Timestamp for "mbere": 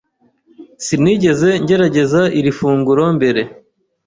3.17-3.41